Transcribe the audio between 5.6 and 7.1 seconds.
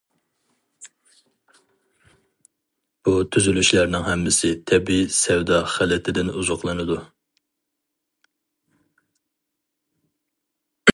خىلىتىدىن ئوزۇقلىنىدۇ.